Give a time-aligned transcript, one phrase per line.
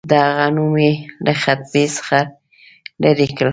[0.09, 0.91] د هغه نوم یې
[1.25, 2.19] له خطبې څخه
[3.01, 3.45] لیري کړ.